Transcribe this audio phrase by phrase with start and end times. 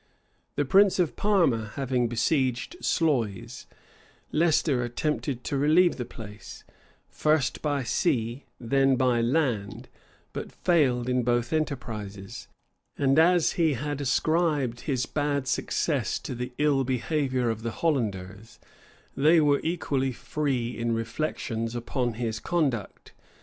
[0.55, 3.67] The prince of Parma having besieged Sluys,
[4.31, 6.63] Leicester attempted to relieve the place,
[7.07, 9.89] first by sea, then by land;
[10.33, 12.47] but failed in both enterprises;
[12.97, 18.57] and as he ascribed his bad success to the ill behavior of the Hollanders,
[19.15, 23.11] they were equally free in reflections upon his conduct.